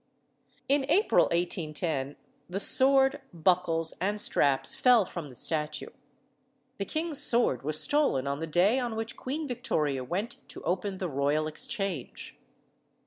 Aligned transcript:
In 0.67 0.83
April 0.89 1.25
1810 1.25 2.15
the 2.49 2.59
sword, 2.59 3.21
buckles, 3.31 3.93
and 4.01 4.19
straps 4.19 4.73
fell 4.73 5.05
from 5.05 5.29
the 5.29 5.35
statue. 5.35 5.89
The 6.79 6.85
king's 6.85 7.21
sword 7.21 7.61
was 7.61 7.79
stolen 7.79 8.25
on 8.25 8.39
the 8.39 8.47
day 8.47 8.79
on 8.79 8.95
which 8.95 9.15
Queen 9.15 9.47
Victoria 9.47 10.03
went 10.03 10.37
to 10.49 10.63
open 10.63 10.97
the 10.97 11.07
Royal 11.07 11.45
Exchange. 11.45 12.35